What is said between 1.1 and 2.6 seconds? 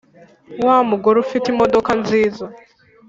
ufite imodoka nziza